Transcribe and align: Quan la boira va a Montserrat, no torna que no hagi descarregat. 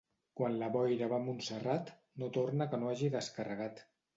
Quan 0.39 0.55
la 0.61 0.69
boira 0.75 1.09
va 1.11 1.19
a 1.21 1.23
Montserrat, 1.27 1.93
no 2.23 2.33
torna 2.39 2.69
que 2.73 2.81
no 2.85 2.91
hagi 2.95 3.15
descarregat. 3.19 3.89